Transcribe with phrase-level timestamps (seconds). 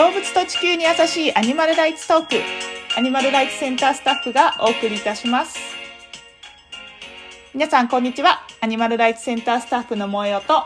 [0.00, 2.36] 動物と地球に優しいアニマルライツトーク
[2.96, 5.58] アニマルライツセンタースタッフがお送りいたします
[7.52, 10.64] 皆さんこんにちはアニマルライツセンタースタッフの萌えおと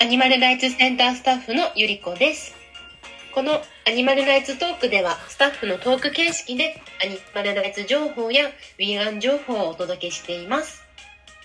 [0.00, 2.54] アニマルライツセンタースタッフのゆりこです。
[3.34, 10.84] このアニマルライツトークではスタッフのトーク形式でアニマルライツ情報やウィーガン情報をお届けしています。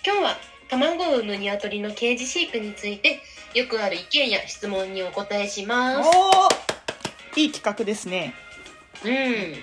[0.06, 0.36] 今日は
[0.68, 3.18] 卵を産むニワトリのケージ飼育について
[3.54, 6.10] よくある意見や質問にお答えします。
[7.36, 8.34] おいい企画ですね
[9.04, 9.54] うん。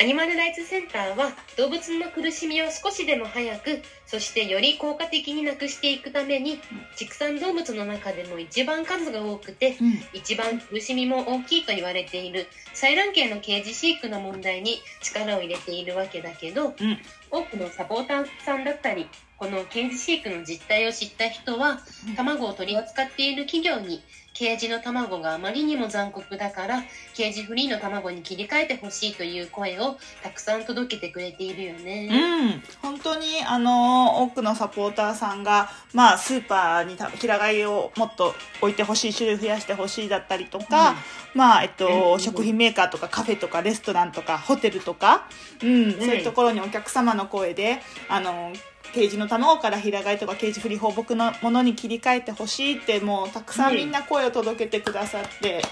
[0.00, 6.60] アニマルライツセンターは動物の苦しみを少しでも早くそしてより効果的になくしていくために
[6.96, 16.98] 畜産動物の中でも一番数が多くてうん一番苦しみも大きいと言われている採卵系のケージ飼育の問題に力を入れているわけだけどうん。
[17.30, 21.78] 多くのサポーターさんだったりこのケージ飼育の実態を知った人は
[22.08, 22.14] うん。
[22.16, 24.02] 卵を取り扱っている企業に
[24.34, 26.82] ケージの卵があまりにも残酷だから
[27.14, 32.08] ケージフリーの卵に切り替えてほしいという声をたくさん届けてくれているよね。
[32.10, 40.96] うん、本当にあの多くのサポーターさんが、まあ、スーパーにた平飼いをもっと置いてほしい種類増やしてほしいだったりとか、
[41.32, 42.20] まあえっとうん。
[42.20, 45.28] 食品メーカーとかカフェとかレストランとかホテルとか、
[45.62, 45.92] うん。
[45.92, 48.52] そういうところにお客様の声であの
[48.94, 55.62] ケージの卵から平飼いとかケージフリー放牧のものに切り替えてほしいってもうたくさんみんな声を届けてくださって、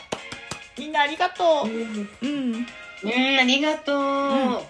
[0.77, 2.09] みんなありがとうんう。
[2.21, 2.67] うん
[3.05, 4.63] うん、ありがと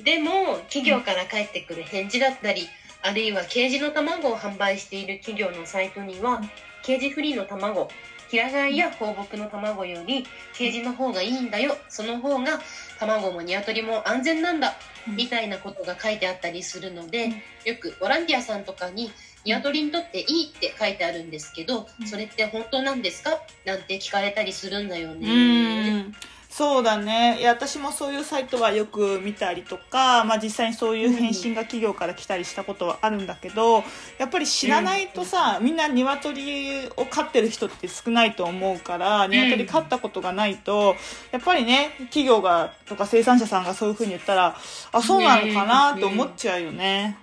[0.00, 0.02] う。
[0.02, 2.68] でも、企業から返ってくる返事だったり、
[3.02, 6.40] あるいはケージの卵を販売している企業のサイトには、
[6.82, 7.88] ケージフリーの卵、
[8.30, 11.76] 平飼いや放牧の卵より、ケージの方がいいんだよ。
[11.88, 12.60] その方が
[12.98, 14.76] 卵も鶏も安全なんだ。
[15.08, 19.10] うんみたいなことが書いてあったりするので、うんよくボランティアさんとかに、
[19.44, 23.40] 鶏にとっていいって書いてあるんですけど、うんそれって本当なんですか？
[23.64, 26.06] なんて聞かれたりするんだようね。
[26.50, 33.84] んそうだねいや私もそういうサイトはよく見たりとか、まあ、実際にそういう返信が企業から来たりしたことはあるんだけど
[34.18, 40.96] やっぱり知らないとさ、みんな鶏を飼ってる人って少ないと思うから鶏飼ったことがないと
[41.30, 44.56] やっぱりね企業がとか生産者さんがそういうふうに言ったら
[44.92, 47.16] あそうなのかなと思っちゃうよね。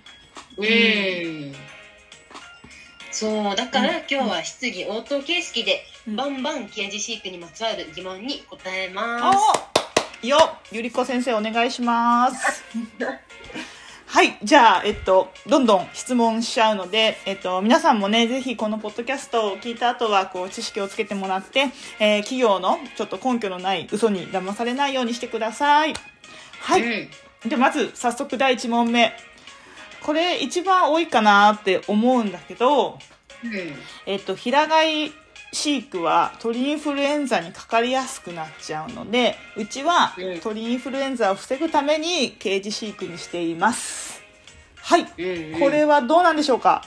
[0.56, 1.54] うん。
[3.10, 10.26] そう、だから今日は質疑応答形式で、うんバンバンケージ飼育にまつわる疑問に答えあます。
[10.26, 10.38] よ
[10.72, 12.64] ゆりこ先生お願いします。
[14.06, 14.38] はい。
[14.42, 21.66] じゃあ、えっと、どんどん質問しちゃうので、えっと、皆さんもね、ぜひこのポッドキャストを聞いた後は、こう、知識をつけてもらって、
[21.98, 25.92] えー企業のちょっと根拠のない嘘に騙されないようにしてください。
[26.60, 26.82] はい。
[26.82, 27.48] うん。
[27.50, 29.14] で、まず、早速第1問目。
[30.00, 32.98] これ、一番多いかなって思うんだけど、
[33.44, 33.78] うん。
[34.06, 35.12] えっと、平飼い
[35.52, 44.20] 飼育は鳥インフルエンザにかかりやすくなっちゃうので、うちはうん鳥インフルエンザを防ぐためにケージ飼育にしています。
[44.76, 45.00] はい。
[45.02, 46.84] うんうんこれはどうなんでしょうか？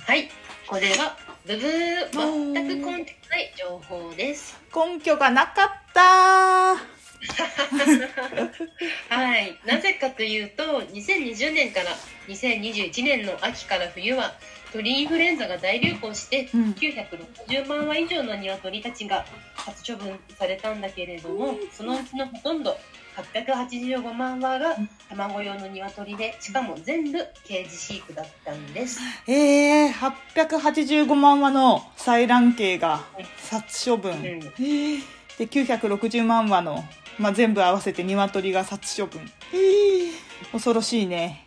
[0.00, 0.30] はい。
[0.66, 4.56] これは、ブブー、うん全く根拠ない情報です。
[4.74, 6.76] 根拠がなかった
[9.08, 9.58] はい。
[9.66, 11.86] なぜかというと、2020年から
[12.28, 14.34] 2021年の秋から冬は、
[14.72, 16.70] 鳥インフルエンザが大流行して、うん。
[16.72, 19.24] 960万羽以上の鶏たちが
[19.56, 22.76] 殺処分されたんだけれども、そのうちのほとんど
[23.16, 24.76] 885万羽が
[25.08, 29.00] 卵用の鶏でしかも全部ケージ飼育だったんです。
[29.26, 29.92] えー、
[30.34, 33.00] 885万羽の採卵系が
[33.38, 34.12] 殺処分。
[34.12, 34.24] ん。
[34.24, 35.00] えー、
[35.38, 36.84] で、960万羽の、
[37.18, 39.20] まあ、全部合わせて鶏が殺処分。
[39.52, 40.12] えー、
[40.52, 41.44] 恐ろしいね。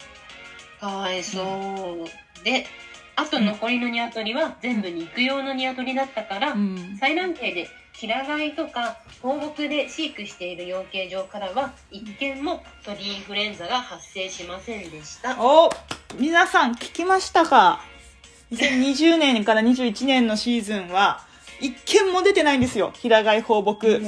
[0.80, 2.44] かわいそう。
[2.44, 2.66] で
[3.16, 6.98] あと残りの鶏は全部肉用の鶏だったから、うん。
[7.02, 15.70] 採卵系で平飼いとか放牧で飼育している養鶏場からは一件も鳥インフルエンザが発生しませんでしたお
[16.18, 17.82] 皆さん聞きましたか
[18.52, 21.25] ?2020 年から21年のシーズンは、
[21.62, 22.92] 一件も出てないんですよ。
[22.96, 24.02] 平飼い放牧。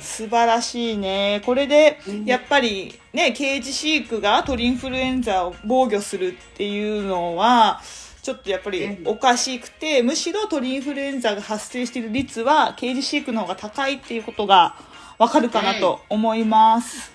[0.00, 1.42] 素晴らしいね。
[1.44, 7.82] これでうん、やっぱりね、ケージ飼育が鳥インフルエンザを防御するっていうのは、
[8.26, 14.74] ちょっとやっぱりうんおかしくて、むしろ鳥インフルエンザが発生している率は、ケージ飼育の方が高いっていうことが
[15.16, 17.12] わかるかなと思います。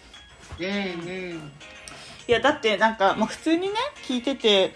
[0.58, 1.52] うんうん
[2.30, 3.74] いやだってなんか、まあ、普通にね
[4.08, 4.74] 聞いてて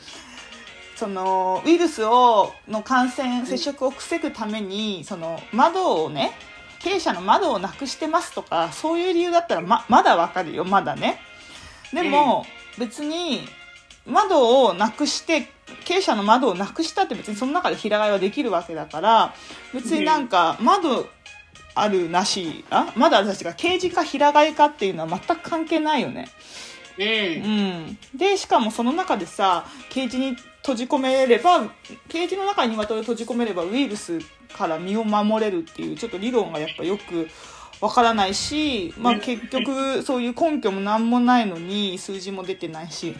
[0.97, 6.31] そのウイルスをの感染接触を防ぐためにその窓をね
[6.79, 11.21] 経営者の窓をなくしてますとかそういう理由だったらままだわかるよまだね。
[11.93, 12.45] でも、
[12.77, 13.47] 別に
[14.05, 15.54] 窓をなくして
[15.85, 19.33] 鶏舎の窓をなくしたって別にその中で平飼いはできるわけだから
[19.73, 21.07] 別になんか窓
[21.75, 26.29] あるなしあ窓あるなしがケージか平飼いかっていうのは全く関係ないよね。
[26.97, 27.05] うん。
[27.05, 27.07] う
[28.15, 31.67] ん、でしかもその中でさケージに閉じ込めれば
[32.07, 34.19] ケージの中に鶏を閉じ込めればウイルス
[34.57, 37.27] から身を守れるっていうちょっと理論がやっぱよく
[37.81, 43.15] わからないし、まあ、結局そういう根拠も何もないのに数字も出てないし。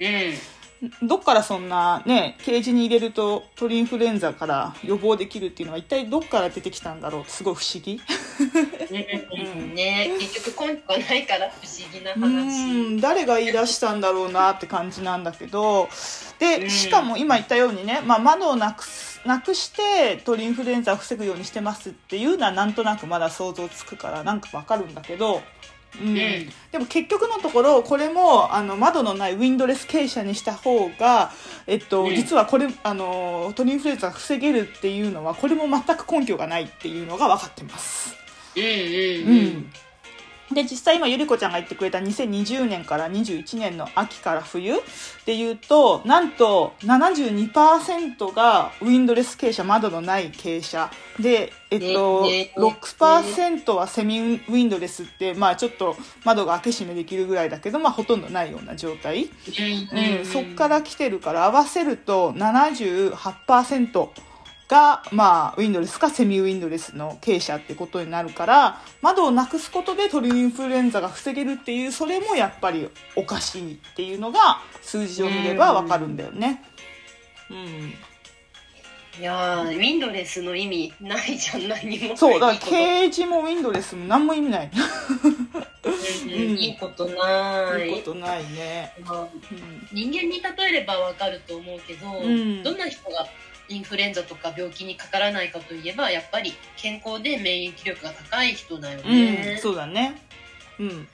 [0.00, 0.57] うん
[1.02, 8.00] どっからそんなねケージに入れると鳥インフルエンザから予防できるっていうのは一体どっから出てきたんだろうってすごい不思議。
[8.00, 15.82] うんね結局根拠がないから不思議なう話ん誰が言い出したんだろうなって感じなんだけど。
[15.82, 15.88] うん。
[16.38, 25.42] でしかも今言ったようにね、まあ、窓をなくすなくして鳥インフルエンザを防ぐようにしてますっていうのはなんとなくまだ想像つくからなんかわかるんだけど、
[26.00, 26.14] うん。
[26.14, 31.32] んでも結局のところこれもあの窓のないウィンドレス傾斜にした方が、
[31.66, 32.14] えっとうん。
[32.14, 38.14] 実はこれあの鳥インフルエンザが防げるっていうのはこれも全く根拠がないっていうのが分かってます。
[38.56, 38.78] うんうんうう
[39.32, 39.72] んん、
[40.52, 44.74] で実際今ゆり子ちゃんが言ってくれた2020年から21年の秋から冬
[45.26, 50.90] でいうとなんと72%がウィンドレス傾斜窓のない傾斜。
[51.20, 64.08] で、えっとねね6%はセミウィンドレスって、まあ、ちょっと窓が開け閉めできるぐらいだけど、まあ、ほとんどないような状態、うん、そっから来てるから合わせると78%
[64.68, 76.62] が、まあ、ウィンドレスかセミウィンドレスの傾斜ってことになるから窓をなくすことで鳥インフルエンザが防げるっていうそれもやっぱりおかしいっていうのが数字を見ればわかるんだよね。
[77.50, 77.94] うん。
[79.20, 82.16] いやーウィンドレスの意味ないじゃん何も。
[82.16, 84.70] そうだからケージもウィンドレスも何も意味ない。
[84.72, 87.88] うんうんいいことない。
[87.88, 88.92] いいことないね。
[89.04, 89.28] まあうん。
[89.92, 92.62] 人間に例えればわかると思うけど、ん。
[92.62, 93.26] どんな人が
[93.68, 100.20] インフルエンザとか病気にかからないかといえばやっぱり健康で免疫力が高い人だようん、ね、そうだね。
[100.78, 101.08] うん。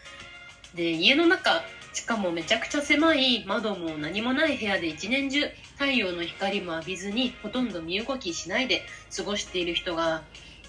[0.74, 1.62] で家の中
[1.92, 5.42] しかもめちゃくちゃ狭い窓も何もない部屋で一年中
[5.74, 8.82] 太陽の光も浴びずにほとんど身動きしないで
[9.16, 10.22] 過ごしている人が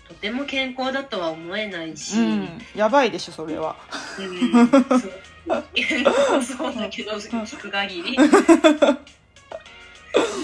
[0.08, 3.76] とても健康だとは思えないし、うん、やばいでしょ、それは。
[4.20, 8.30] うんそうそうだけど聞く限りむ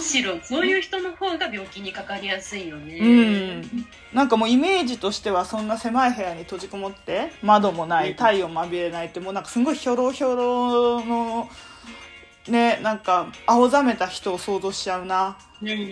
[0.02, 8.16] しろそういう人の方が病気にかかりやすいよね、うん、なんかもうイメージとしてはそんな狭い部屋に閉じこもって窓もないうん。
[8.16, 11.50] 太陽も浴びれないってもうなんかすごいひょろひょろの
[12.48, 15.38] ねなんか青ざめた人を想像しちゃうな。
[15.62, 15.78] うんうん。
[15.78, 15.92] うん。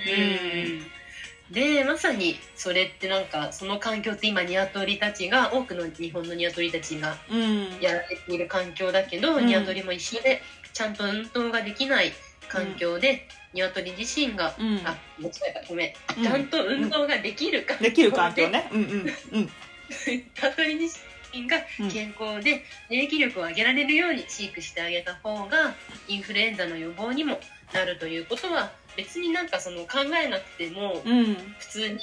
[1.52, 7.80] でまさにそれってなんかその環境って今ニワトリたちが多くの日本のニワトリたちがうん。
[7.82, 9.46] やられている環境だけど、うん。
[9.46, 10.42] ニワトリも一緒で
[10.74, 12.14] ちゃんと運動ができない
[12.48, 14.82] 環境で、ニワトリ自身が、うん。
[14.86, 16.24] あ間違えたごめん、うん。
[16.24, 18.68] ちゃんと運動ができる環境できる環境ね。
[18.72, 18.90] うんうん。
[18.90, 19.08] うん。
[19.08, 20.98] ニワトリ自
[21.34, 25.74] 身がうん健康で免疫力を上げられるように飼育してあげた方が
[26.08, 27.40] インフルエンザの予防にも
[27.74, 31.36] なるということは別になんかその考えなくてもうん。
[31.60, 31.98] 普通に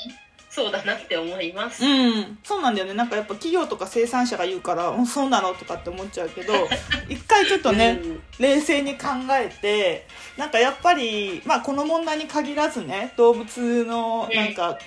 [0.56, 1.84] そうだなって思います。
[1.84, 2.94] うん、そうなんだよね。
[2.94, 6.54] なんかやっぱ企業とか生産者が言うからうんそうなのとかって思っちゃうけど
[7.10, 8.22] 一回ちょっとね、うん。
[8.38, 10.06] 冷静に考えて
[10.38, 14.78] なんかやっぱり、まあ、この問題に限らずね動物のなんか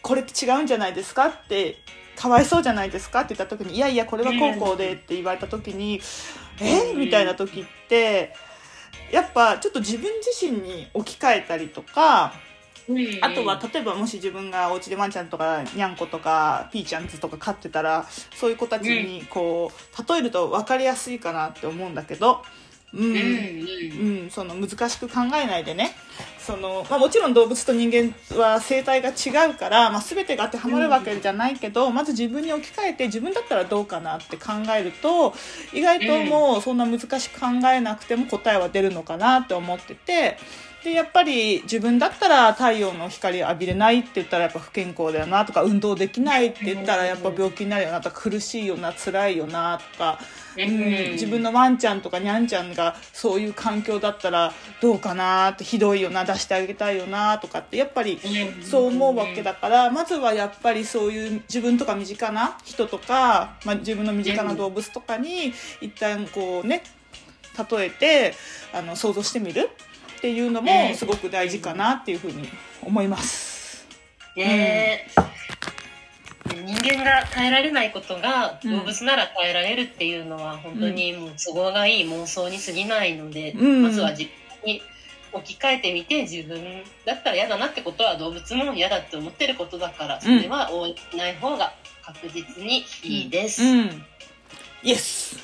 [0.00, 1.76] これって違うんじゃないですかって
[2.16, 6.00] かわいそうじゃないですかって言った時にいやいやこれはこうこうでって言われた時に
[6.58, 6.94] え？
[6.94, 8.32] みたいな時って
[9.12, 12.47] やっぱちょっと自分自身に置き換えたりとかうん
[13.20, 22.42] あとは例えばもし自分がお家でワンちゃんとかニャンコとかピーちゃんズとか飼ってたらそういう子たちにこう例えると分かりやすいかなって思うんだけど、
[22.94, 23.02] うん。
[23.02, 24.22] うんうん。
[24.24, 25.94] うん、その難しく考えないでね。
[26.38, 35.34] その、まあ、もちろん動物と人間は生態が違うから、まあ、全てが当てはまるわけじゃないけど、まず自分に置き換えて自分だったらどうかなって考えると
[35.74, 40.38] 意外ともうそんな難しく考えなくても答えは出るのかなって思ってて。
[40.84, 50.18] でやっぱり自分だったら太陽の光浴びれないって言ったらやっぱ不健康だよなとか運動できないって言ったらやっぱ病気になるよなとか苦しいよな辛いよなとか
[50.66, 58.18] うん、自分のワンちゃんとかニャンちゃんがそういう環境だったらどうかなってひどいよな出してあげたいよなとかってやっぱり
[58.62, 66.82] そう思うわけだからまずはやっぱりそういう自分とか身近な人とか、まあ、自分の身近な動物とかに一旦こうね
[67.70, 68.34] 例えて
[68.72, 69.70] あの想像してみる
[70.18, 72.48] っていうのもすごく大事かなっていうふうに
[72.82, 73.86] 思います。
[74.36, 78.78] ねえ、人間が耐えられないことがうん。
[78.78, 83.82] 動物なら耐えられるっていうのは本当にもう都合がいい妄想に過ぎないので、うん。
[83.84, 84.24] まずは自
[84.64, 84.82] 分に
[85.32, 86.64] 置き換えてみて自分
[87.04, 91.72] だったら嫌だなってことは動物も嫌だって思ってることだからそれは応援しない方が
[92.02, 94.04] 確実にいいです、うん。
[94.82, 95.38] イエス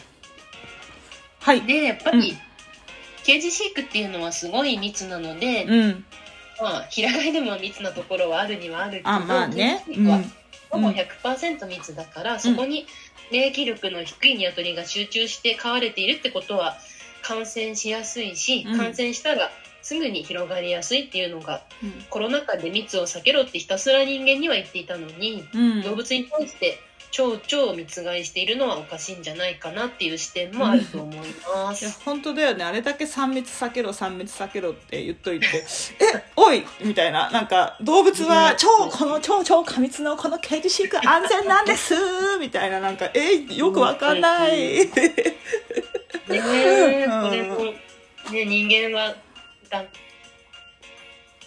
[1.40, 1.60] はい。
[1.62, 2.53] でやっぱり、うん
[3.24, 6.04] ケージ飼育っていうのはすごい密なので、うん。
[6.60, 9.82] まあ平飼いでも密なところはあるにはあるけどあまあね。
[9.88, 10.32] はうん。
[10.70, 12.86] ほぼ100%密だから、そこに
[13.30, 16.76] 免疫力の低いニワトリが集中して飼われているってことは
[17.22, 18.76] 感染しやすいし、うん。
[18.76, 19.50] 感染したら
[19.82, 22.04] すぐに広がりやすいっていうのがうん。
[22.10, 25.82] コロナ禍で密を避けろってひたすら人間には言っていたのに、うん。
[25.82, 26.78] 動物に対して
[27.16, 31.22] 超超密飼いしているのはおかしいんじゃないかなっていう視点もあると思いま
[31.70, 32.02] いやす。
[32.04, 32.64] 本当だよね。
[32.64, 41.94] あれだけ3密避けろ3密避けろって言っといてえおいみたいななんか動物は超この超超過密のこのケージ飼育安全なんです。
[42.40, 44.50] みたいななんかえよくわかんない。
[44.50, 44.90] ね
[46.30, 47.64] え、う んこれも、
[48.32, 49.14] ね、人間は
[49.70, 49.84] だ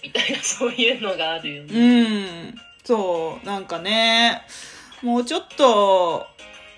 [0.02, 2.04] みたいなそういうのがあるようね。
[2.52, 2.56] ん。
[2.86, 4.44] そうなんかね
[5.02, 6.28] もうちょっと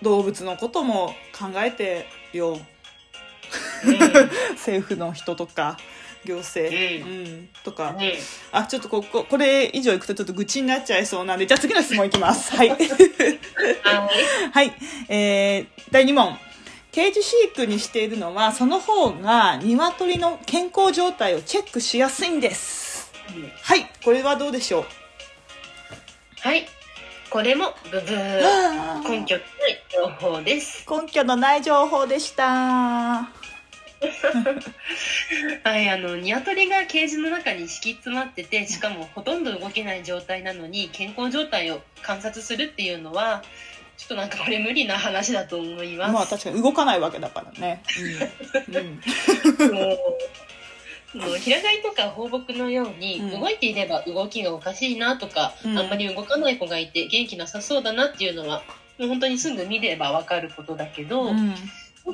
[0.02, 2.60] 動物のことも考えてよ。
[4.52, 5.78] 政府の人とか
[6.26, 7.96] 行政、ううん、とか。
[7.98, 8.04] うん。
[8.04, 8.12] うん
[8.52, 12.56] あちょっとこここれ以上いくとちょっと愚痴になっちゃいそうなんでじゃあ次の質問いきます。
[12.56, 12.70] はい。
[12.70, 12.80] はい。
[14.52, 14.74] はい。
[15.08, 16.38] えー、第2問。
[16.92, 23.12] ケージ飼育にしているのはその方が鶏の健康状態をチェックしやすいんです。
[23.62, 23.90] はい。
[24.04, 24.86] これはどうでしょう？
[26.42, 26.68] はい。
[27.30, 29.08] これもブブー。
[29.08, 30.86] 根拠のない情報です。
[30.90, 33.30] 根拠のない情報でしたは
[35.78, 43.44] い、あの、鶏がケージの中に敷き詰まってて、しかもほとんど動けない状態なのに、健康状態を観察するっていうのは、
[43.98, 46.14] ちょっとなんかこれ無理な話だと思います。
[46.14, 47.84] まあ確かに動かないわけだからね
[48.70, 49.00] うん、うん、
[51.14, 53.40] 平飼いとか放牧のように、うん。
[53.40, 55.78] 動いていれば動きがおかしいなとか、うん。
[55.78, 58.62] あんまり動かない子がいて元気なさそうだなっていうのは
[58.98, 61.56] もう本当にすぐ見ればわかることだけど、うん。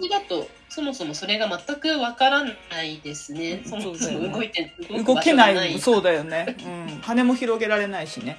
[0.10, 3.62] だとそもそもそれが全くわからないですね。
[3.64, 3.70] うん。
[3.70, 5.80] そもそも動いて動けない。
[5.80, 8.38] そうだよね、うん、羽も広げられないしね、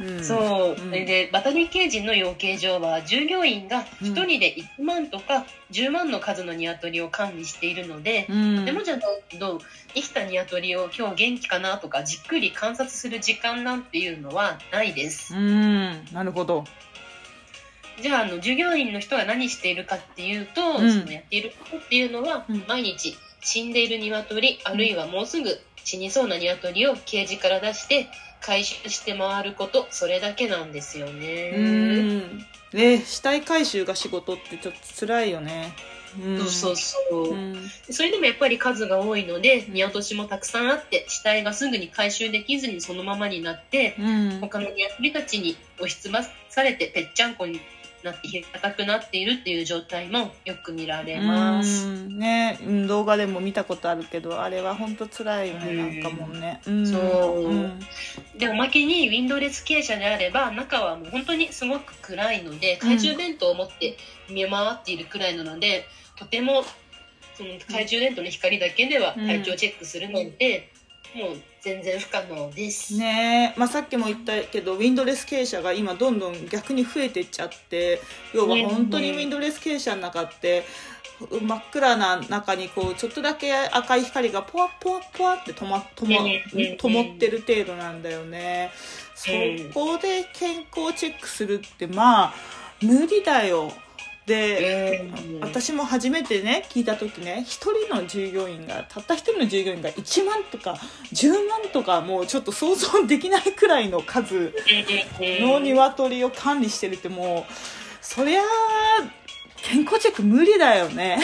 [0.00, 0.90] うん、そう、うん。
[0.90, 8.64] でバタリーケージの養鶏場は従業員が1人で1万とか10万の数の鶏を管理しているので、うん。
[8.64, 9.60] でもじゃないけど
[9.94, 15.34] 生きた鶏を今日元気かなとかじっくり観察する時間なんていうのはないです。
[15.34, 16.04] うん。
[16.12, 16.64] なるほど。
[18.02, 21.00] じゃああの従業員の人が何しているかっていうと、うん。
[21.00, 22.64] そのやっていることっていうのは、うん。
[22.66, 28.08] 毎日死んでいる鶏あるいはもうすぐ死にそうな鶏をケージから出して
[28.40, 31.52] 回収して回ることそれだけなんですよね。
[31.54, 32.78] うん。
[32.78, 35.74] ね死体回収が仕事ってちょっと辛いよね。
[36.18, 36.38] うん。
[36.38, 37.68] そうそうそう、うん。
[37.90, 44.40] それでもやっぱり数が多いので見落としもたくさんあって死体がすぐに回収できずにそのままになってうん。
[44.40, 47.60] 他の鶏たちに押しつばされてぺっちゃんこに
[48.02, 51.86] なって平たくなっているっていう状態もよく見られます。
[51.86, 52.18] うん。
[52.18, 57.48] ね、うん動画でも見たことあるけどあれは本当辛いよね、うんなんかもうね、うん、そう。
[57.48, 57.80] うん。
[58.36, 63.96] でおまけにウィンドレス傾斜であれば中はもう本当にすごく暗いので懐中電灯を持って
[64.28, 66.64] 見回っているくらいなので、とても
[67.34, 70.30] その懐中電灯の光だけでは体調チェックするなん。
[70.32, 70.70] て、
[71.14, 72.96] もう全然不可能です。
[72.96, 78.00] ねまあ、さっきも言ったけどウィンドレス傾斜が今どんどん逆に増えていっちゃって
[78.34, 80.64] 要は本当にウィンドレス傾斜の中って
[81.28, 88.70] 真っ暗な中にこうちょっとだけ赤い光がポワポワポワってとまともうん灯ってる程度なんだよね。
[89.14, 89.30] そ
[89.74, 92.34] こで健康チェックするってまあ
[92.80, 93.70] 無理だよ
[94.30, 100.76] でうん私も初めてね聞いた時ね一人の従業員がたった一人の従業員が1万とか
[101.12, 104.54] 10万とかもうちょっと想像できないくらいの数
[105.40, 107.52] の鶏を管理してるってもう
[108.00, 108.44] そりゃあ
[109.62, 111.18] 健康チェック無理だよね。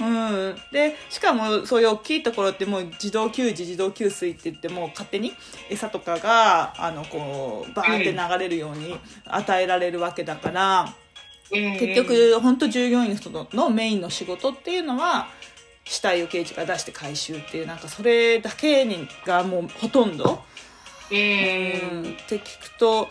[0.00, 5.32] うん、でしかもそういう大きいところってもう自動給餌自動給水って言ってもう勝手に
[5.70, 10.94] 餌とかがあのこうバーって流れるように与えられるわけだから。
[11.50, 15.28] 結局本当従業員の人のメインの仕事っていうのは
[15.84, 20.42] 死体を刑事が出して回収っていうなんかそれだけにがもうほとんど、
[21.10, 21.16] うん。
[21.16, 22.12] うん。
[22.12, 23.08] って聞くと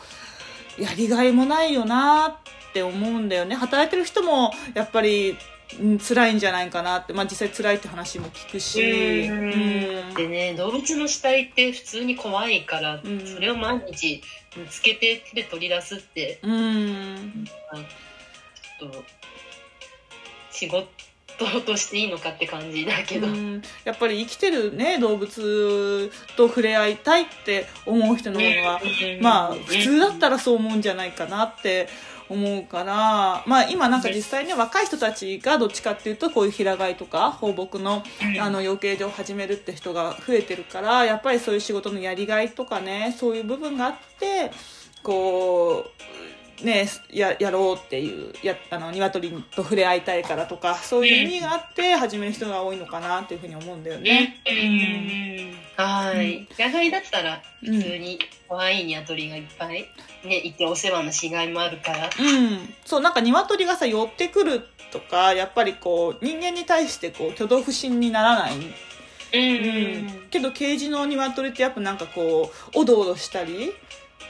[0.77, 3.55] やりがいもないよなって思うんだよね。
[3.55, 5.37] 働いてる人もやっぱり、
[5.79, 10.13] うん、辛いんじゃないかなって、まあ、実際辛いって話も聞くし、うん。
[10.13, 13.25] でね動物の死体って普通に怖いから、うん。
[13.27, 14.21] それを毎日
[14.55, 16.39] 見つけて手で取り出すって。
[16.43, 17.45] うん。
[18.79, 19.03] ちょっと
[20.51, 20.87] 仕事
[21.37, 23.61] ととしていいのかって感じだけど、うん。
[23.83, 28.81] やっぱり生きてるね動物と触れ合いたいって思う人の方が、
[29.21, 31.89] まあ普通だったらそう思うんじゃないかなって
[32.29, 38.37] 思うから、まあ今なんか実際ね若い人たちがどっちかっていうとこういう平飼いとか放牧のうん。
[38.39, 44.51] あの養鶏場を始めるって人が増えてるからやっぱりそういう仕事のやりがいとかねそういう部分があって
[45.03, 45.89] こう
[46.63, 54.41] ねややろうっていうやあの鶏と触れ合いたいからとかそういう意味があって始める人が多いのかなっていうふうに思うんだよね。
[54.47, 55.83] うん。
[55.83, 56.47] はい。
[56.57, 57.75] 野外だったらうん。
[57.77, 59.87] 普通に可愛いニワトリがいっぱい
[60.23, 62.05] ね、いてお世話のしがいもあるから。
[62.05, 63.13] うん、そうなん。
[63.13, 68.63] か鶏がさ寄ってくるとかやっぱりこう人間に対してこう挙動不審にならない、うん。
[68.63, 71.97] うん、けどケージの鶏ってやっぱなん。
[71.97, 73.73] かこうおどおどしたり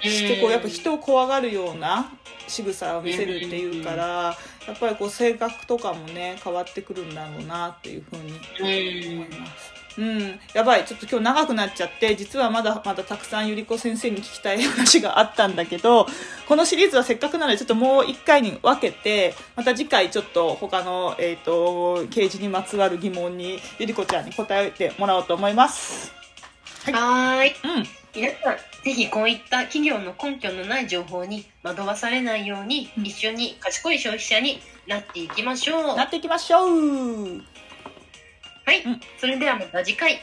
[0.01, 2.11] してこうやっぱ人を怖がるような
[2.47, 4.35] 仕草を見せるっていうから
[4.67, 8.39] やっぱりこう性格とかもね変わってくるんだろうなっていうふうに
[9.15, 9.77] 思います。
[9.97, 16.05] うん、やばいちょっと今日長くなっちゃって実はまだまだたくさんゆりこ先生に聞きたい話があったんだけど
[16.47, 26.26] このシリーズはせっかくなのでちょっともう1回に分けてまた次回ちょっと他の、えー、とケージにまつわる疑問にゆりこちゃんに答えてもらおうと思います。
[26.91, 27.49] はーい。
[27.49, 35.97] うん皆さん、ぜひこういった企業の根拠のない情報に惑わされないように、うん一緒に賢い消費者になっていきましょう。
[35.97, 37.41] なっていきましょう
[38.65, 40.19] はい、うんそれではまた次回。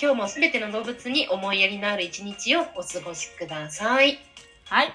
[0.00, 4.18] 今日もすべての動物に思いやりのある一日をお過ごしください。
[4.66, 4.92] はい